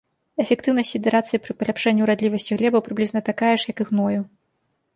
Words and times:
Эфектыўнасць 0.43 0.93
сідэрацыі 0.93 1.39
пры 1.49 1.53
паляпшэнні 1.59 2.05
ўрадлівасці 2.05 2.57
глебаў 2.63 2.85
прыблізна 2.89 3.19
такая 3.31 3.53
ж, 3.59 3.71
як 3.73 3.77
і 3.87 3.91
гною. 3.91 4.21